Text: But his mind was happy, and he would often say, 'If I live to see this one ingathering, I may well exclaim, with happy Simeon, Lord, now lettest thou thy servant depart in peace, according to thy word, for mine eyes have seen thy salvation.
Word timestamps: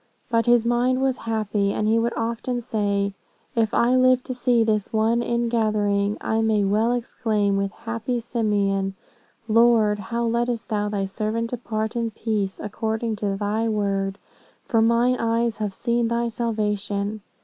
But 0.31 0.47
his 0.47 0.65
mind 0.65 0.99
was 0.99 1.17
happy, 1.29 1.71
and 1.73 1.87
he 1.87 1.99
would 1.99 2.13
often 2.17 2.59
say, 2.59 3.13
'If 3.55 3.71
I 3.71 3.95
live 3.95 4.23
to 4.23 4.33
see 4.33 4.63
this 4.63 4.91
one 4.91 5.21
ingathering, 5.21 6.17
I 6.19 6.41
may 6.41 6.63
well 6.63 6.91
exclaim, 6.91 7.55
with 7.55 7.71
happy 7.71 8.19
Simeon, 8.19 8.95
Lord, 9.47 10.03
now 10.11 10.23
lettest 10.25 10.69
thou 10.69 10.89
thy 10.89 11.05
servant 11.05 11.51
depart 11.51 11.95
in 11.95 12.09
peace, 12.09 12.59
according 12.59 13.17
to 13.17 13.37
thy 13.37 13.69
word, 13.69 14.17
for 14.65 14.81
mine 14.81 15.17
eyes 15.17 15.57
have 15.57 15.71
seen 15.75 16.07
thy 16.07 16.29
salvation. 16.29 17.21